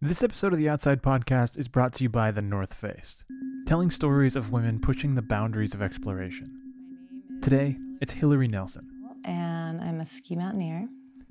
[0.00, 3.24] This episode of the Outside Podcast is brought to you by The North Face,
[3.66, 6.50] telling stories of women pushing the boundaries of exploration.
[7.40, 8.86] Today, it's Hilaree Nelson.
[9.24, 10.88] and I'm a ski mountaineer.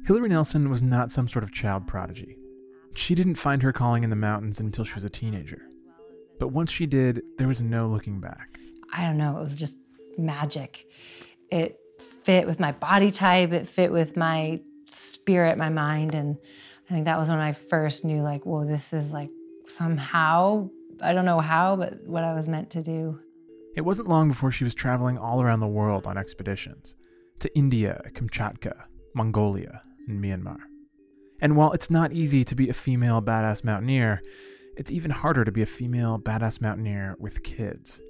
[0.07, 2.35] Hilaree Nelson was not some sort of child prodigy.
[2.95, 5.61] She didn't find her calling in the mountains until she was a teenager.
[6.39, 8.59] But once she did, there was no looking back.
[8.91, 9.77] I don't know, it was just
[10.17, 10.87] magic.
[11.51, 11.77] It
[12.23, 16.15] fit with my body type, it fit with my spirit, my mind.
[16.15, 16.37] And
[16.89, 19.29] I think that was when I first knew, like, whoa, this is like
[19.65, 20.69] somehow,
[21.01, 23.19] I don't know how, but what I was meant to do.
[23.75, 26.95] It wasn't long before she was traveling all around the world on expeditions
[27.39, 28.73] to India, Kamchatka,
[29.15, 30.57] Mongolia, and Myanmar.
[31.41, 34.21] And while it's not easy to be a female badass mountaineer,
[34.77, 38.01] it's even harder to be a female badass mountaineer with kids.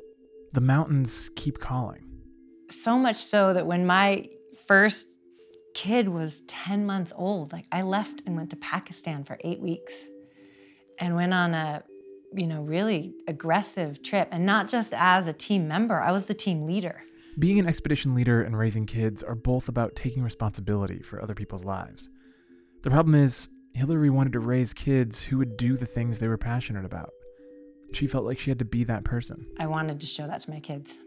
[0.54, 2.06] The mountains keep calling.
[2.70, 4.26] So much so that when my
[4.68, 5.13] first
[5.74, 10.10] kid was 10 months old, like I left and went to Pakistan for eight weeks
[11.00, 11.84] and went on a,
[12.34, 14.30] you know, really aggressive trip.
[14.32, 17.02] And not just as a team member, I was the team leader.
[17.40, 21.64] Being an expedition leader and raising kids are both about taking responsibility for other people's
[21.64, 22.10] lives.
[22.84, 26.38] The problem is, Hilaree wanted to raise kids who would do the things they were
[26.38, 27.10] passionate about.
[27.92, 29.48] She felt like she had to be that person.
[29.60, 31.00] I wanted to show that to my kids.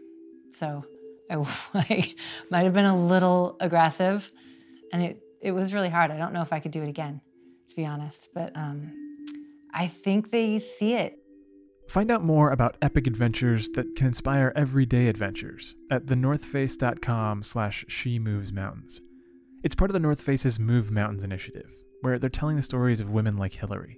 [0.49, 0.83] So
[1.29, 1.35] I
[1.73, 2.15] like,
[2.49, 4.31] might have been a little aggressive
[4.91, 6.11] and it, it was really hard.
[6.11, 7.21] I don't know if I could do it again,
[7.69, 8.91] to be honest, but um,
[9.73, 11.19] I think they see it.
[11.89, 18.19] Find out more about epic adventures that can inspire everyday adventures at thenorthface.com slash she
[18.19, 19.01] moves mountains.
[19.63, 21.71] It's part of the North Face's Move Mountains initiative,
[22.01, 23.95] where they're telling the stories of women like Hilaree,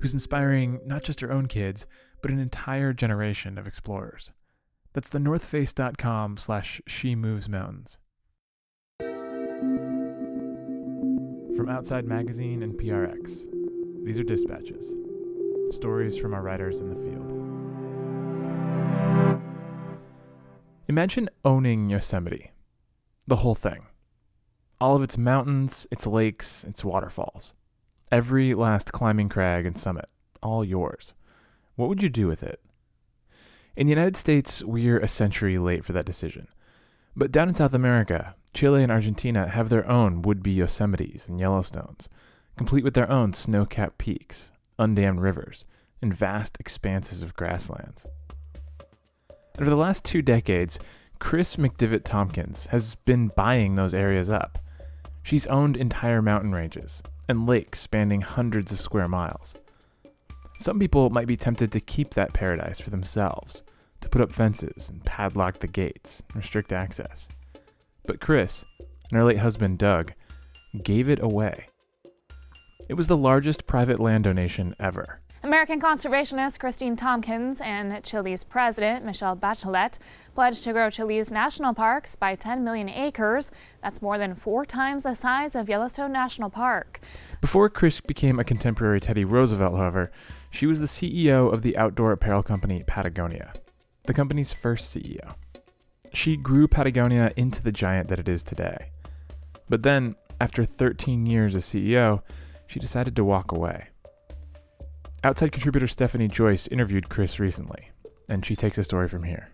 [0.00, 1.86] who's inspiring not just her own kids,
[2.22, 4.32] but an entire generation of explorers.
[4.92, 7.98] That's thenorthface.com slash she moves mountains.
[11.58, 13.40] From Outside Magazine and PRX,
[14.04, 14.94] these are dispatches.
[15.74, 17.28] Stories from our writers in the field.
[20.86, 22.52] Imagine owning Yosemite.
[23.26, 23.86] The whole thing.
[24.80, 27.54] All of its mountains, its lakes, its waterfalls.
[28.12, 30.08] Every last climbing crag and summit.
[30.40, 31.12] All yours.
[31.74, 32.60] What would you do with it?
[33.74, 36.46] In the United States, we're a century late for that decision.
[37.18, 41.40] But down in South America, Chile and Argentina have their own would be Yosemites and
[41.40, 42.06] Yellowstones,
[42.56, 45.64] complete with their own snow capped peaks, undammed rivers,
[46.00, 48.06] and vast expanses of grasslands.
[49.56, 50.78] And for the last two decades,
[51.18, 54.60] Kris McDivitt Tompkins has been buying those areas up.
[55.24, 59.56] She's owned entire mountain ranges and lakes spanning hundreds of square miles.
[60.60, 63.64] Some people might be tempted to keep that paradise for themselves,
[64.00, 67.28] to put up fences and padlock the gates, restrict access.
[68.06, 68.64] But Kris,
[69.10, 70.12] and her late husband Doug,
[70.82, 71.68] gave it away.
[72.88, 75.20] It was the largest private land donation ever.
[75.42, 79.98] American conservationist Kristine Tompkins and Chile's president Michelle Bachelet
[80.34, 83.52] pledged to grow Chile's national parks by 10 million acres.
[83.80, 87.00] That's more than four times the size of Yellowstone National Park.
[87.40, 90.10] Before Kris became a contemporary Teddy Roosevelt, however,
[90.50, 93.52] she was the CEO of the outdoor apparel company Patagonia,
[94.08, 95.34] the company's first CEO.
[96.12, 98.90] She grew Patagonia into the giant that it is today.
[99.68, 102.22] But then, after 13 years as CEO,
[102.68, 103.88] she decided to walk away.
[105.22, 107.90] Outside contributor Stephanie Joyce interviewed Kris recently,
[108.28, 109.50] and she takes a story from here.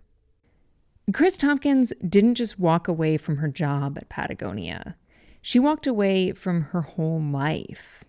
[1.13, 4.95] Kris Tompkins didn't just walk away from her job at Patagonia.
[5.43, 8.05] She walked away from her whole life.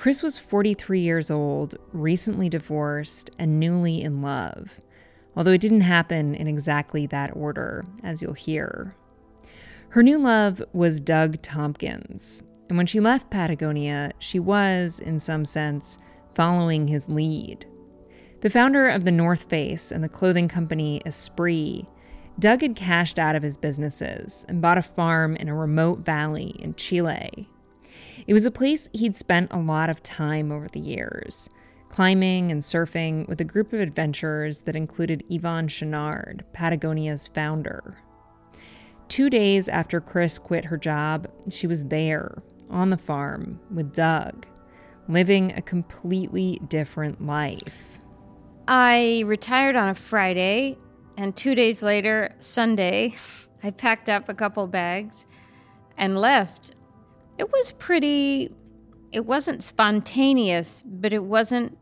[0.00, 4.80] Kris was 43 years old, recently divorced, and newly in love,
[5.36, 8.94] although it didn't happen in exactly that order, as you'll hear.
[9.90, 15.44] Her new love was Doug Tompkins, and when she left Patagonia, she was, in some
[15.44, 15.98] sense,
[16.32, 17.66] following his lead.
[18.40, 21.84] The founder of the North Face and the clothing company Esprit,
[22.38, 26.56] Doug had cashed out of his businesses and bought a farm in a remote valley
[26.58, 27.50] in Chile.
[28.30, 31.50] It was a place he'd spent a lot of time over the years,
[31.88, 37.96] climbing and surfing with a group of adventurers that included Yvon Chouinard, Patagonia's founder.
[39.08, 42.40] Two days after Kris quit her job, she was there,
[42.70, 44.46] on the farm, with Doug,
[45.08, 47.98] living a completely different life.
[48.68, 50.78] I retired on a Friday,
[51.18, 53.16] and two days later, Sunday,
[53.64, 55.26] I packed up a couple bags
[55.96, 56.76] and left.
[57.40, 58.54] It was pretty,
[59.12, 61.78] it wasn't spontaneous, but it wasn't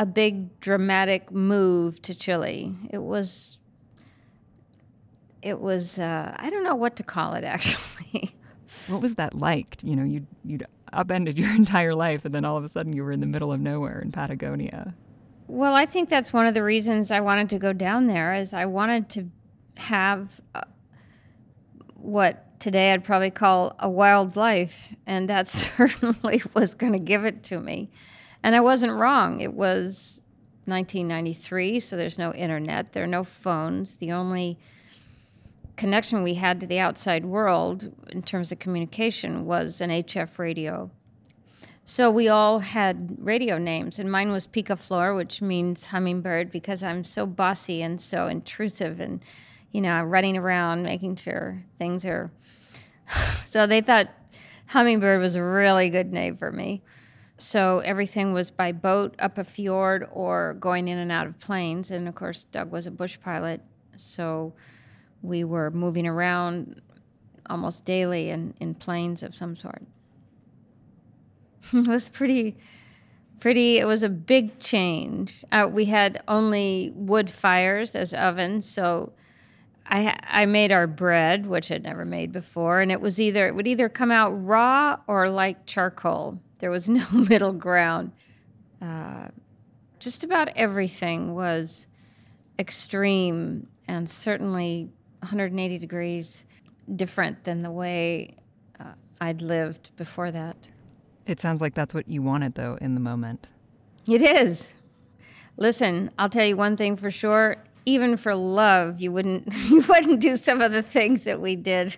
[0.00, 2.74] a big dramatic move to Chile.
[2.90, 3.60] It was,
[5.42, 8.34] it was, uh, I don't know what to call it actually.
[8.88, 9.76] What was that like?
[9.84, 13.04] You know, you'd, you'd upended your entire life, and then all of a sudden you
[13.04, 14.92] were in the middle of nowhere in Patagonia.
[15.46, 18.52] Well, I think that's one of the reasons I wanted to go down there is
[18.52, 19.30] I wanted to
[19.76, 20.62] have uh,
[21.94, 27.24] what today I'd probably call a wild life, and that certainly was going to give
[27.24, 27.90] it to me.
[28.42, 29.40] And I wasn't wrong.
[29.40, 30.20] It was
[30.66, 33.96] 1993, so there's no internet, there are no phones.
[33.96, 34.58] The only
[35.76, 40.90] connection we had to the outside world in terms of communication was an HF radio.
[41.86, 47.02] So we all had radio names, and mine was Picaflor, which means hummingbird because I'm
[47.02, 49.24] so bossy and so intrusive and,
[49.72, 52.30] you know, running around making sure things are.
[53.44, 54.08] so they thought
[54.66, 56.82] hummingbird was a really good name for me.
[57.38, 61.90] So everything was by boat up a fjord or going in and out of planes.
[61.90, 63.62] And of course, Doug was a bush pilot.
[63.96, 64.52] So
[65.22, 66.82] we were moving around
[67.48, 69.82] almost daily in, in planes of some sort.
[71.72, 72.56] it was pretty,
[73.40, 75.44] pretty, it was a big change.
[75.50, 78.66] Uh, we had only wood fires as ovens.
[78.66, 79.12] So
[79.90, 82.80] I, I made our bread, which I'd never made before.
[82.80, 86.88] And it was either, it would either come out raw or like charcoal there was
[86.88, 88.12] no middle ground.
[88.80, 89.28] Uh,
[89.98, 91.88] just about everything was
[92.58, 94.88] extreme and certainly
[95.20, 96.46] 180 degrees
[96.96, 98.36] different than the way
[98.78, 100.70] uh, I'd lived before that.
[101.26, 103.48] It sounds like that's what you wanted, though, in the moment.
[104.06, 104.74] It is.
[105.56, 107.56] Listen, I'll tell you one thing for sure.
[107.86, 111.96] Even for love, you wouldn't you wouldn't do some of the things that we did.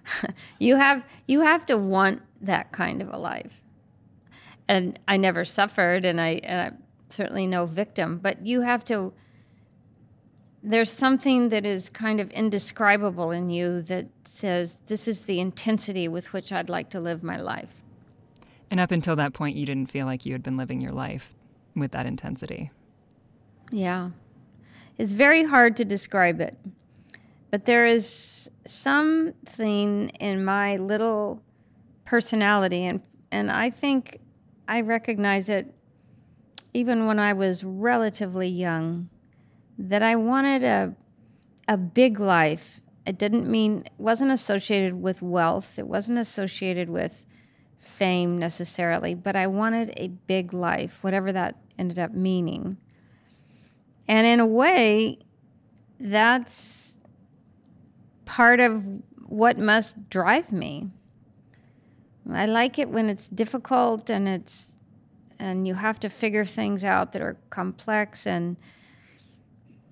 [0.58, 3.60] you have you have to want that kind of a life
[4.68, 8.18] and I never suffered, and I, and I'm certainly no victim.
[8.18, 9.12] But you have to.
[10.62, 16.08] There's something that is kind of indescribable in you that says this is the intensity
[16.08, 17.82] with which I'd like to live my life.
[18.70, 21.34] And up until that point, you didn't feel like you had been living your life
[21.74, 22.70] with that intensity.
[23.70, 24.10] Yeah.
[24.98, 26.58] It's very hard to describe it.
[27.50, 31.42] But there is something in my little
[32.04, 33.00] personality, and,
[33.32, 34.20] and I think
[34.66, 35.74] I recognize it
[36.74, 39.08] even when I was relatively young
[39.78, 40.94] that I wanted a
[41.68, 42.80] a big life.
[43.06, 45.78] It didn't mean it wasn't associated with wealth.
[45.78, 47.26] It wasn't associated with
[47.76, 52.78] fame necessarily, but I wanted a big life, whatever that ended up meaning.
[54.08, 55.18] And in a way,
[56.00, 56.98] that's
[58.24, 58.88] part of
[59.26, 60.88] what must drive me.
[62.32, 64.76] I like it when it's difficult and it's
[65.38, 68.56] and you have to figure things out that are complex and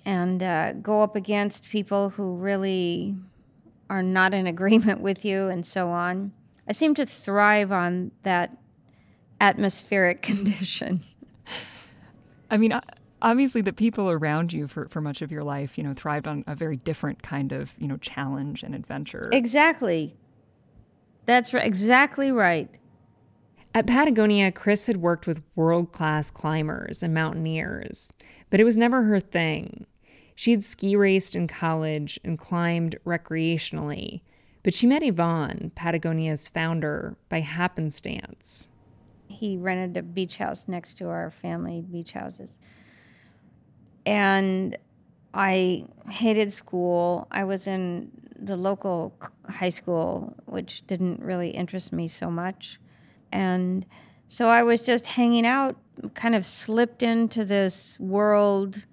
[0.05, 3.15] and uh, go up against people who really
[3.91, 6.33] are not in agreement with you and so on.
[6.69, 8.57] I seem to thrive on that
[9.41, 11.03] atmospheric condition.
[12.51, 12.79] I mean,
[13.23, 16.45] obviously, the people around you for, for much of your life, you know, thrived on
[16.47, 19.29] a very different kind of, you know, challenge and adventure.
[19.33, 20.15] Exactly.
[21.27, 22.71] That's exactly right.
[23.75, 28.13] At Patagonia, Kris had worked with world class climbers and mountaineers,
[28.49, 29.87] but it was never her thing.
[30.35, 34.23] She had ski raced in college and climbed recreationally,
[34.63, 38.69] but she met Yvon, Patagonia's founder, by happenstance.
[39.29, 42.59] He rented a beach house next to our family beach houses.
[44.07, 44.79] And
[45.35, 47.29] I hated school.
[47.31, 49.15] I was in the local
[49.49, 52.81] high school, which didn't really interest me so much.
[53.33, 53.85] And
[54.29, 55.77] so I was just hanging out,
[56.15, 58.87] kind of slipped into this world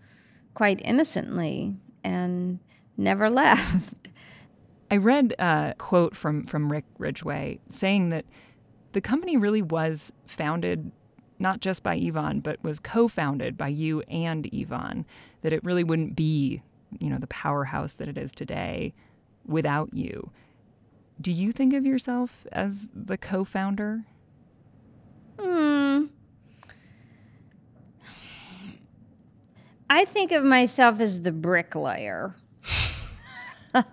[0.53, 2.59] quite innocently and
[2.97, 4.09] never left.
[4.91, 8.25] I read a quote from, from Rick Ridgeway saying that
[8.91, 10.91] the company really was founded
[11.43, 15.05] not just by Yvon, but was co founded by you and Yvon,
[15.41, 16.63] that it really wouldn't be,
[16.99, 18.95] you know, the powerhouse that it is today
[19.45, 20.31] without you.
[21.21, 24.05] Do you think of yourself as the co founder?
[25.39, 26.05] Hmm.
[29.89, 32.35] I think of myself as the bricklayer.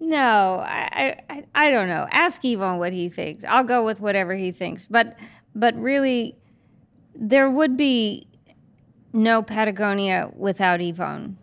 [0.00, 2.06] no, I, I, I don't know.
[2.10, 3.44] Ask Yvon what he thinks.
[3.44, 4.86] I'll go with whatever he thinks.
[4.86, 5.18] But,
[5.54, 6.36] but really,
[7.14, 8.26] there would be
[9.12, 11.36] no Patagonia without Yvon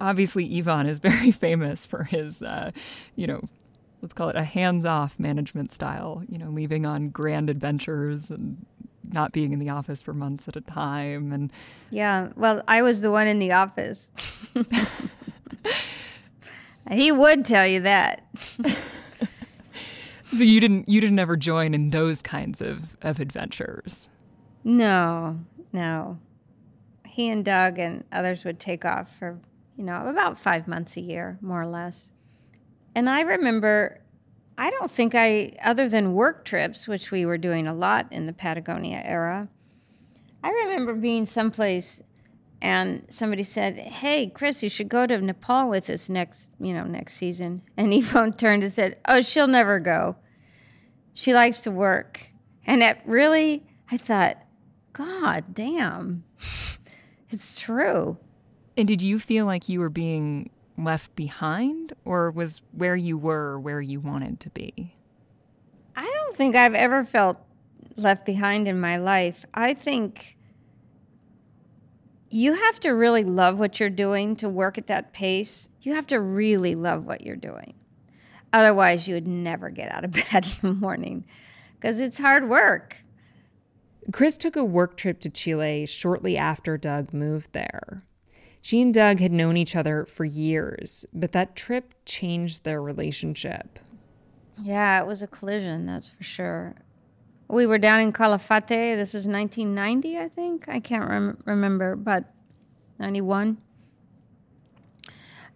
[0.00, 2.70] obviously Yvon is very famous for his, uh,
[3.16, 3.42] you know,
[4.02, 6.22] let's call it a hands-off management style.
[6.28, 8.64] You know, leaving on grand adventures and
[9.10, 11.32] not being in the office for months at a time.
[11.32, 11.50] And
[11.90, 14.12] yeah, well, I was the one in the office.
[16.90, 18.22] he would tell you that.
[20.36, 24.10] So you didn't you didn't ever join in those kinds of, of adventures?
[24.62, 25.40] No,
[25.72, 26.18] no.
[27.06, 29.40] He and Doug and others would take off for,
[29.78, 32.12] you know, about five months a year, more or less.
[32.94, 34.00] And I remember,
[34.58, 38.26] I don't think I, other than work trips, which we were doing a lot in
[38.26, 39.48] the Patagonia era,
[40.44, 42.02] I remember being someplace
[42.60, 46.84] and somebody said, "Hey, Kris, you should go to Nepal with us next, you know,
[46.84, 50.16] next season." And Yvon turned and said, "Oh, she'll never go.
[51.12, 52.32] She likes to work."
[52.66, 54.42] And that really, I thought,
[54.92, 56.24] God damn,
[57.30, 58.18] it's true.
[58.76, 63.58] And did you feel like you were being left behind, or was where you were
[63.58, 64.94] where you wanted to be?
[65.96, 67.38] I don't think I've ever felt
[67.96, 69.44] left behind in my life.
[69.52, 70.37] I think
[72.30, 75.68] you have to really love what you're doing to work at that pace.
[75.82, 77.74] You have to really love what you're doing.
[78.52, 81.24] Otherwise, you would never get out of bed in the morning
[81.74, 82.96] because it's hard work.
[84.12, 88.02] Kris took a work trip to Chile shortly after Doug moved there.
[88.62, 93.78] She and Doug had known each other for years, but that trip changed their relationship.
[94.60, 96.74] Yeah, it was a collision, that's for sure.
[97.48, 98.96] We were down in Calafate.
[98.96, 100.68] This was 1990, I think.
[100.68, 102.24] I can't rem- remember, but
[102.98, 103.56] 91.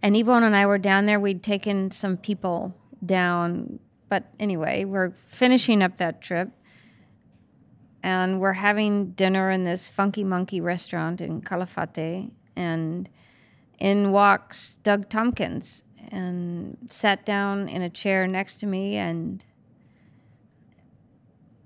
[0.01, 1.19] And Yvon and I were down there.
[1.19, 3.79] We'd taken some people down.
[4.09, 6.49] But anyway, we're finishing up that trip.
[8.01, 12.31] And we're having dinner in this funky monkey restaurant in Calafate.
[12.55, 13.07] And
[13.79, 19.43] in walks Doug Tompkins and sat down in a chair next to me and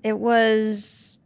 [0.04, 1.18] it was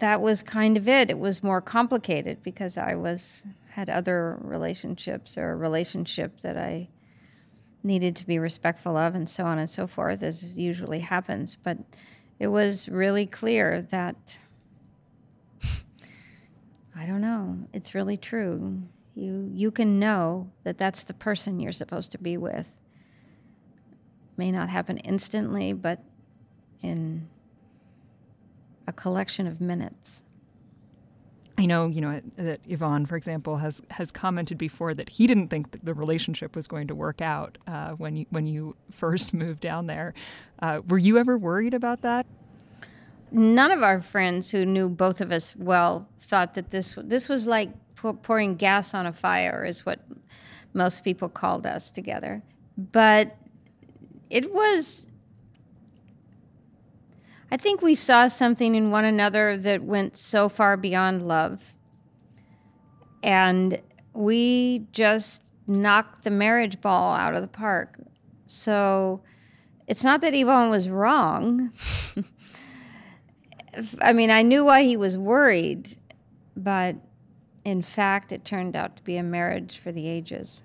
[0.00, 1.10] that was kind of it.
[1.10, 6.88] It was more complicated because I was had other relationships or a relationship that I
[7.82, 11.78] needed to be respectful of and so on and so forth as usually happens, but
[12.38, 14.38] it was really clear that
[16.96, 18.82] I don't know, it's really true.
[19.14, 22.68] You you can know that that's the person you're supposed to be with.
[24.36, 26.02] May not happen instantly, but
[26.82, 27.28] in
[28.86, 30.22] a collection of minutes.
[31.60, 35.48] I know, you know, that Yvon, for example, has has commented before that he didn't
[35.48, 39.34] think that the relationship was going to work out uh, when you when you first
[39.34, 40.14] moved down there.
[40.62, 42.24] Uh, were you ever worried about that?
[43.30, 47.46] None of our friends who knew both of us well thought that this this was
[47.46, 47.70] like
[48.22, 50.00] pouring gas on a fire, is what
[50.72, 52.42] most people called us together.
[52.78, 53.36] But
[54.30, 55.09] it was
[57.52, 61.74] I think we saw something in one another that went so far beyond love.
[63.22, 63.80] And
[64.12, 67.98] we just knocked the marriage ball out of the park.
[68.46, 69.22] So
[69.86, 71.70] it's not that Yvon was wrong.
[74.02, 75.96] I mean, I knew why he was worried,
[76.56, 76.96] but
[77.64, 80.62] in fact, it turned out to be a marriage for the ages.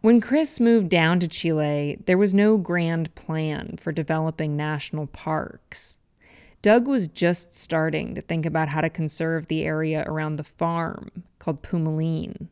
[0.00, 5.98] When Kris moved down to Chile, there was no grand plan for developing national parks.
[6.62, 11.24] Doug was just starting to think about how to conserve the area around the farm
[11.38, 12.48] called Pumalin.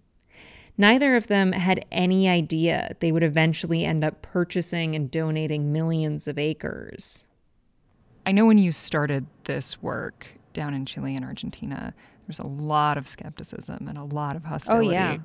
[0.77, 6.29] Neither of them had any idea they would eventually end up purchasing and donating millions
[6.29, 7.27] of acres.
[8.27, 11.95] I know when you started this work down in Chile and Argentina,
[12.27, 14.89] there's a lot of skepticism and a lot of hostility.
[14.89, 15.17] Oh, yeah.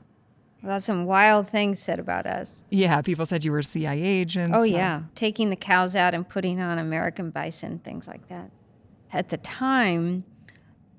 [0.64, 2.64] Well, some wild things said about us.
[2.70, 4.56] Yeah, people said you were CIA agents.
[4.58, 5.04] Oh, yeah.
[5.14, 8.50] Taking the cows out and putting on American bison, things like that.
[9.12, 10.24] At the time,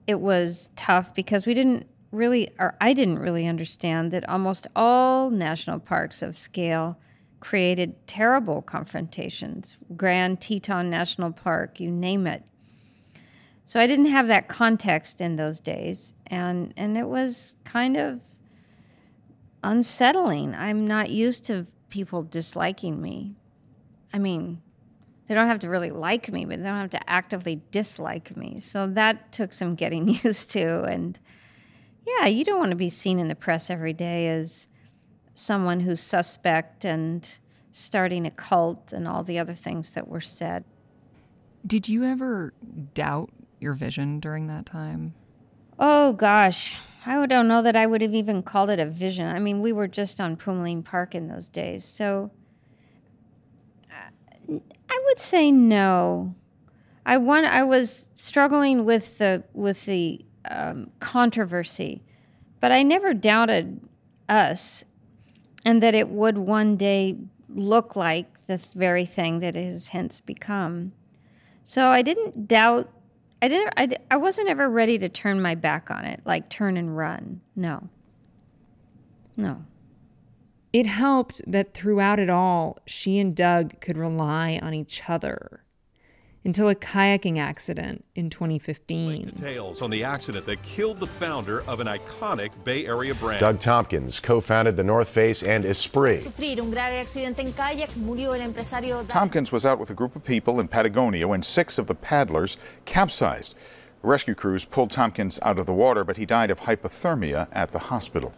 [0.07, 5.31] it was tough because we didn't really, or I didn't really understand that almost all
[5.31, 6.99] national parks of scale
[7.41, 9.79] created terrible confrontations.
[9.97, 12.45] Grand Teton National Park, you name it.
[13.65, 18.21] So I didn't have that context in those days, and and it was kind of
[19.65, 20.55] unsettling.
[20.55, 23.35] I'm not used to people disliking me.
[24.13, 24.63] I mean,
[25.27, 28.61] they don't have to really like me, but they don't have to actively dislike me.
[28.61, 30.85] So that took some getting used to.
[30.85, 31.19] And
[32.07, 34.69] yeah, you don't want to be seen in the press every day as
[35.33, 37.39] someone who's suspect and
[37.73, 40.65] starting a cult and all the other things that were said.
[41.67, 42.53] Did you ever
[42.93, 45.15] doubt your vision during that time?
[45.79, 46.75] Oh, gosh.
[47.07, 49.27] I don't know that I would have even called it a vision.
[49.27, 51.85] I mean, we were just on Pumalin Park in those days.
[51.85, 52.31] So
[53.91, 56.35] uh, I would say no.
[57.05, 62.03] I want, I was struggling with the with the um, controversy,
[62.61, 63.87] but I never doubted
[64.29, 64.85] us
[65.65, 70.21] and that it would one day look like the very thing that it has hence
[70.21, 70.93] become.
[71.63, 72.91] So I didn't doubt.
[73.45, 73.75] I didn't.
[73.77, 77.43] I, I wasn't ever ready to turn my back on it, like turn and run.
[77.55, 77.91] No.
[79.37, 79.67] No.
[80.73, 85.63] It helped that throughout it all, she and Doug could rely on each other
[86.45, 89.27] until a kayaking accident in 2015.
[89.27, 93.41] Details on the accident that killed the founder of an iconic Bay Area brand.
[93.41, 96.23] Doug Tompkins co founded the North Face and Esprit.
[99.09, 102.59] Tompkins was out with a group of people in Patagonia when six of the paddlers
[102.85, 103.55] capsized.
[104.03, 107.79] Rescue crews pulled Tompkins out of the water, but he died of hypothermia at the
[107.79, 108.35] hospital.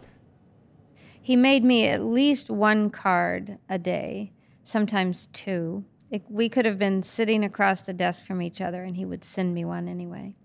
[1.21, 4.31] He made me at least one card a day,
[4.63, 5.83] sometimes two.
[6.09, 9.23] It, we could have been sitting across the desk from each other, and he would
[9.23, 10.35] send me one anyway.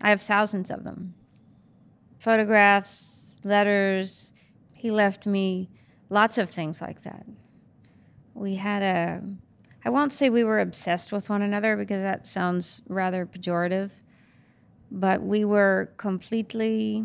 [0.00, 1.14] I have thousands of them
[2.18, 4.32] photographs, letters.
[4.74, 5.68] He left me
[6.08, 7.26] lots of things like that.
[8.34, 9.22] We had a,
[9.84, 13.90] I won't say we were obsessed with one another because that sounds rather pejorative,
[14.90, 17.04] but we were completely,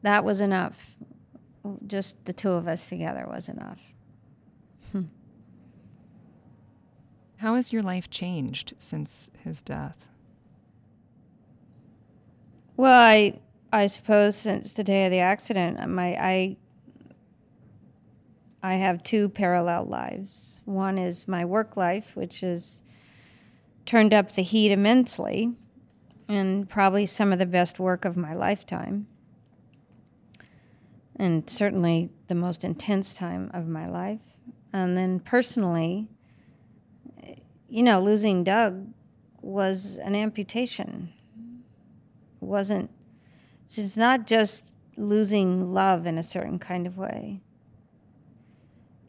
[0.00, 0.96] that was enough.
[1.86, 3.92] Just the two of us together was enough.
[7.42, 10.06] How has your life changed since his death?
[12.76, 13.40] Well, I
[13.72, 16.56] I suppose since the day of the accident, uh, my I
[18.62, 20.62] I have two parallel lives.
[20.66, 22.84] One is my work life, which has
[23.86, 25.56] turned up the heat immensely,
[26.28, 29.08] and probably some of the best work of my lifetime,
[31.16, 34.38] and certainly the most intense time of my life.
[34.72, 36.06] And then personally,
[37.72, 38.86] you know, losing Doug
[39.40, 41.08] was an amputation.
[42.42, 42.90] It wasn't,
[43.64, 47.40] it's not just losing love in a certain kind of way.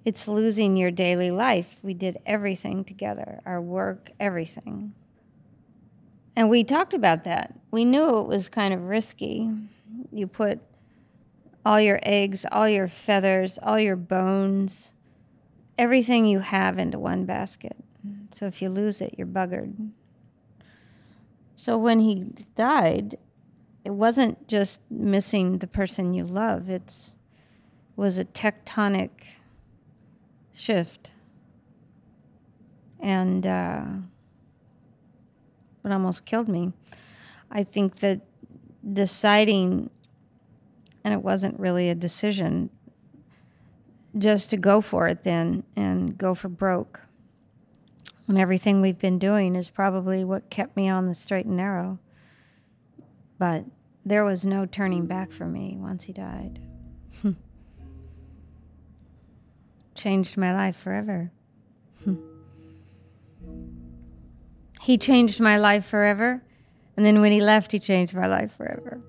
[0.06, 1.80] It's losing your daily life.
[1.84, 4.94] We did everything together our work, everything.
[6.34, 7.60] And we talked about that.
[7.70, 9.52] We knew it was kind of risky.
[10.10, 10.62] You put
[11.66, 14.96] all your eggs, all your feathers, all your bones,
[15.78, 17.76] everything you have into one basket.
[18.34, 19.92] So if you lose it, you're buggered.
[21.56, 23.16] So when he died,
[23.86, 27.16] it wasn't just missing the person you love, it's
[27.96, 29.12] was a tectonic
[30.52, 31.12] shift.
[33.00, 33.86] And uh,
[35.86, 36.74] it almost killed me.
[37.52, 38.22] I think that
[38.94, 39.92] deciding,
[41.04, 42.72] and it wasn't really a decision,
[44.18, 47.03] just to go for it then and go for broke
[48.28, 52.00] and everything we've been doing is probably what kept me on the straight and narrow.
[53.38, 53.66] But
[54.06, 56.60] there was no turning back for me once he died.
[59.96, 61.32] changed my life forever.
[64.82, 66.44] he changed my life forever.
[66.96, 69.02] And then when he left, he changed my life forever.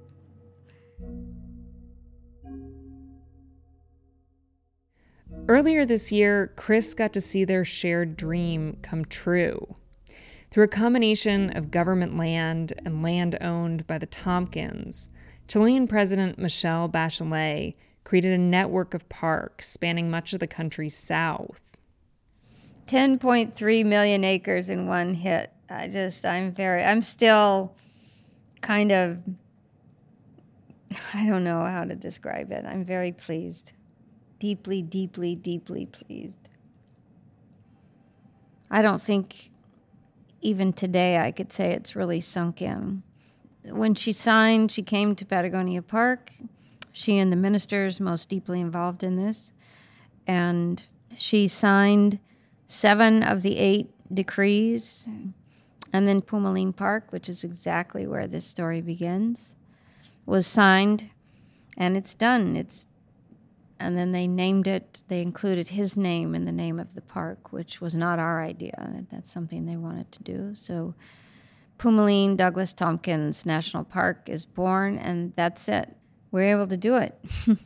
[5.47, 9.75] Earlier this year, Kris got to see their shared dream come true.
[10.51, 15.11] Through a combination of government land and land owned by the Tompkins,
[15.47, 21.77] Chilean President Michelle Bachelet created a network of parks spanning much of the country's south.
[22.87, 25.53] 10.3 million acres in one hit.
[25.69, 27.77] I just, I'm very, I'm still
[28.63, 29.21] kind of,
[31.13, 32.65] I don't know how to describe it.
[32.65, 33.73] I'm very pleased
[34.45, 36.51] deeply, deeply, deeply pleased.
[38.71, 39.51] I don't think
[40.43, 43.03] even today I could say it's really sunk in.
[43.65, 46.31] When she signed, she came to Patagonia Park.
[46.93, 49.55] She and the ministers most deeply involved in this.
[50.27, 50.85] And
[51.17, 52.21] she signed
[52.69, 55.09] seven of the eight decrees.
[55.91, 59.55] And then Pumalin Park, which is exactly where this story begins,
[60.27, 61.09] was signed
[61.79, 62.57] and it's done.
[62.57, 62.85] It's
[63.81, 67.53] and then they named it, they included his name in the name of the park,
[67.53, 69.07] which was not our idea.
[69.11, 70.55] That's something they wanted to do.
[70.55, 70.95] So
[71.79, 75.97] Pumalin Douglas Tompkins National Park is born, and that's it.
[76.31, 77.19] We're able to do it.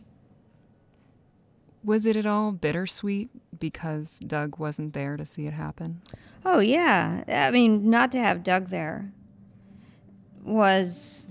[1.84, 6.00] was it at all bittersweet because Doug wasn't there to see it happen?
[6.44, 7.24] Oh, yeah.
[7.28, 9.12] I mean, not to have Doug there
[10.42, 11.26] was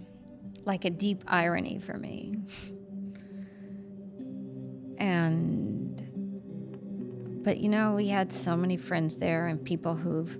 [0.65, 2.37] like a deep irony for me.
[4.97, 6.01] And,
[7.43, 10.37] but you know, we had so many friends there and people who've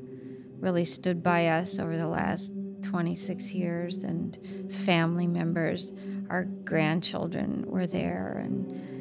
[0.60, 4.38] really stood by us over the last 26 years and
[4.72, 5.94] family members.
[6.30, 8.98] Our grandchildren were there and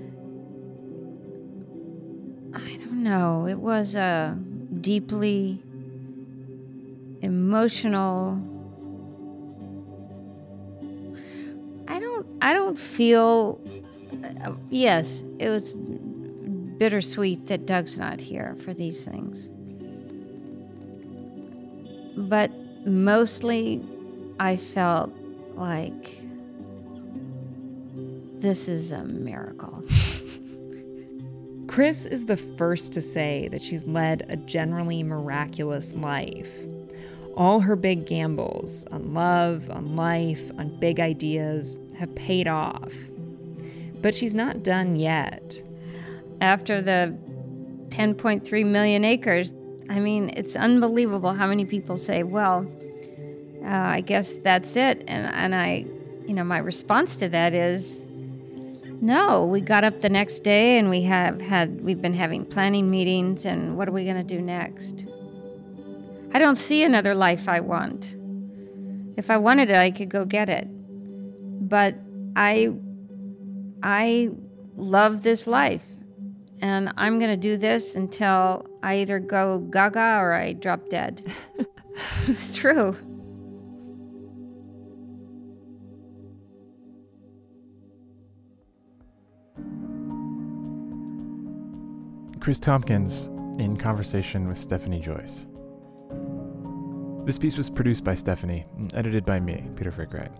[2.55, 3.47] I don't know.
[3.47, 4.39] It was a
[4.81, 5.63] deeply
[7.21, 8.41] emotional.
[11.89, 12.27] I don't.
[12.41, 13.61] I don't feel.
[14.13, 19.51] Uh, yes, it was bittersweet that Doug's not here for these things.
[22.17, 22.51] But
[22.87, 23.83] mostly,
[24.39, 25.13] I felt
[25.55, 26.19] like
[28.41, 29.83] this is a miracle.
[31.67, 36.55] Kris is the first to say that she's led a generally miraculous life.
[37.37, 42.95] All her big gambles on love, on life, on big ideas have paid off.
[44.01, 45.61] But she's not done yet.
[46.41, 47.17] After the
[47.89, 49.53] 10.3 million acres,
[49.89, 52.67] I mean, it's unbelievable how many people say, well,
[53.65, 55.03] uh, I guess that's it.
[55.07, 55.87] And, and I,
[56.27, 58.07] you know, my response to that is,
[59.01, 62.91] no, we got up the next day and we have had we've been having planning
[62.91, 65.07] meetings and what are we going to do next?
[66.33, 68.17] I don't see another life I want.
[69.17, 70.67] If I wanted it, I could go get it.
[71.69, 71.97] But
[72.37, 72.75] I
[73.83, 74.31] I
[74.77, 75.97] love this life
[76.61, 81.23] and I'm going to do this until I either go gaga or I drop dead.
[82.27, 82.97] it's true.
[92.41, 93.27] Kris Tompkins
[93.59, 95.47] in conversation with Stephanie Joyce.
[97.25, 100.31] This piece was produced by Stephanie and edited by me, Peter Frick-Wright.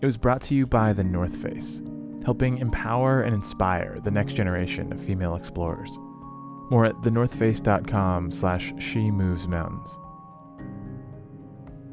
[0.00, 1.82] It was brought to you by The North Face,
[2.24, 5.98] helping empower and inspire the next generation of female explorers.
[6.70, 9.98] More at thenorthface.com slash she moves mountains.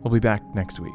[0.03, 0.91] We'll be back next week.